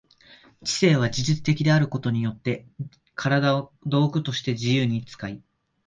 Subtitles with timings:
[0.63, 5.43] 知性は自律的であることによって身体を道具として自由に使い、